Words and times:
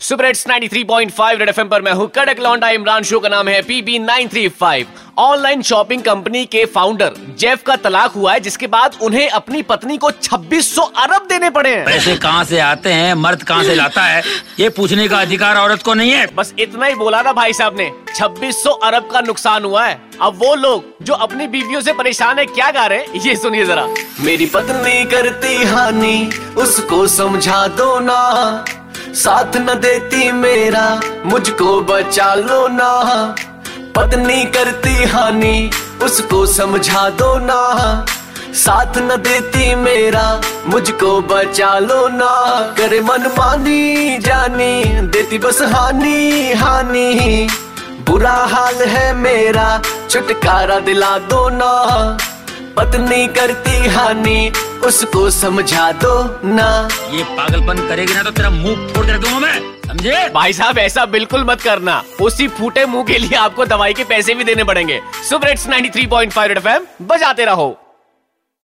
Super 0.00 0.26
hits 0.26 0.46
93.5 0.48 1.38
red 1.38 1.48
FM 1.48 1.68
पर 1.68 1.82
मैं 1.82 1.92
हूँ 1.92 2.06
कड़क 2.14 2.40
लौंडा 2.40 2.68
इमरान 2.70 3.02
शो 3.02 3.20
का 3.20 3.28
नाम 3.28 3.48
है 3.48 3.60
पीबी 3.62 3.98
935 3.98 4.86
ऑनलाइन 5.18 5.62
शॉपिंग 5.62 6.02
कंपनी 6.02 6.44
के 6.44 6.64
फाउंडर 6.64 7.14
जेफ 7.38 7.62
का 7.62 7.76
तलाक 7.76 8.12
हुआ 8.12 8.32
है 8.32 8.40
जिसके 8.40 8.66
बाद 8.66 8.98
उन्हें 9.02 9.28
अपनी 9.28 9.62
पत्नी 9.62 9.98
को 9.98 10.10
2600 10.10 10.82
अरब 10.96 11.26
देने 11.28 11.50
पड़े 11.50 11.70
हैं। 11.70 11.84
पैसे 11.86 12.16
कहाँ 12.16 12.44
से 12.44 12.58
आते 12.60 12.92
हैं 12.92 13.14
मर्द 13.14 13.42
कहाँ 13.42 13.64
से 13.64 13.74
लाता 13.74 14.02
है 14.02 14.22
ये 14.60 14.68
पूछने 14.68 15.08
का 15.08 15.20
अधिकार 15.20 15.56
औरत 15.56 15.82
को 15.82 15.94
नहीं 15.94 16.10
है। 16.10 16.26
बस 16.34 16.54
इतना 16.58 16.86
ही 16.86 16.94
बोला 16.94 17.22
ना 17.22 17.32
भाई 17.32 17.52
साहब 17.52 17.76
ने 17.78 17.90
2600 18.14 18.70
अरब 18.84 19.08
का 19.10 19.20
नुकसान 19.20 19.64
हुआ 19.64 19.86
है। 19.86 20.00
अब 20.22 20.38
वो 20.44 20.54
लोग 20.54 20.84
जो 21.02 21.14
अपनी 21.14 21.46
बीवियों 21.46 21.80
से 21.80 21.92
परेशान 21.92 22.38
है 22.38 22.46
क्या 22.46 22.70
गा 22.70 22.86
रहे 22.86 22.98
हैं? 22.98 23.20
ये 23.26 23.36
सुनिए 23.36 23.64
जरा। 23.64 23.86
मेरी 24.20 24.46
पत्नी 24.46 25.04
करती 25.10 25.56
हानि 25.64 26.30
उसको 26.56 27.06
समझा 27.06 27.66
दो 27.68 27.98
ना। 28.00 28.64
साथ 29.14 29.56
न 29.56 29.66
देती 29.66 30.32
मेरा, 30.32 31.00
मुझको 31.26 31.80
बचा 31.80 32.34
लो 32.34 32.68
ना। 32.68 33.34
पत्नी 33.96 34.44
करती 34.44 35.04
हानि, 35.04 35.70
उसको 36.02 36.46
समझा 36.46 37.10
दो 37.10 37.38
ना। 37.38 38.04
साथ 38.52 38.98
न 38.98 39.08
देती 39.08 39.74
मेरा, 39.74 40.40
मुझको 40.66 41.20
बचा 41.20 41.78
लो 41.78 42.08
ना। 42.08 42.60
करे 42.78 43.00
मन 43.00 43.34
मानी 43.38 44.18
जानी, 44.18 44.84
देती 44.84 45.38
बस 45.38 45.62
हानि 45.62 46.52
हानि। 46.52 47.48
बुरा 48.10 48.48
हाल 48.50 48.74
है 48.74 49.12
मेरा, 49.12 49.82
छुटकारा 50.10 50.78
दिला 50.78 51.18
दो 51.18 51.48
ना। 51.48 51.72
पत्नी 52.76 53.26
करती 53.26 53.88
हानि 53.88 54.52
उसको 54.80 55.28
समझा 55.30 55.90
दो 55.92 56.14
ना। 56.44 56.88
ये 57.12 57.24
पागलपन 57.36 57.86
करेगी 57.88 58.14
ना 58.14 58.22
तो 58.22 58.30
तेरा 58.30 58.50
मुँह 58.50 58.88
फोड़ 58.88 59.06
कर 59.06 59.18
दूँगा 59.18 59.38
मैं 59.38 59.60
समझे? 59.86 60.28
भाई 60.34 60.52
साहब 60.52 60.78
ऐसा 60.78 61.04
बिल्कुल 61.06 61.44
मत 61.44 61.60
करना। 61.60 62.02
उसी 62.20 62.48
फूटे 62.48 62.86
मुँह 62.86 63.04
के 63.04 63.18
लिए 63.18 63.36
आपको 63.36 63.66
दवाई 63.66 63.94
के 63.94 64.04
पैसे 64.04 64.34
भी 64.34 64.44
देने 64.44 64.64
पड़ेंगे। 64.64 65.00
सुपर 65.28 65.48
हिट्स 65.48 65.66
93.5 65.68 66.46
रेड 66.48 66.58
एफएम 66.58 66.86
बजाते 67.06 67.44
रहो। 67.44 67.76